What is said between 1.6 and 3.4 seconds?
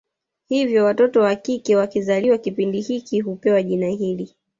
wakizaliwa kipindi hicho